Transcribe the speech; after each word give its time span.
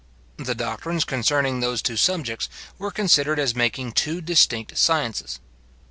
The 0.37 0.55
doctrines 0.55 1.05
concerning 1.05 1.59
those 1.59 1.79
two 1.83 1.95
subjects 1.95 2.49
were 2.79 2.89
considered 2.89 3.37
as 3.37 3.53
making 3.53 3.91
two 3.91 4.19
distinct 4.19 4.75
sciences. 4.75 5.39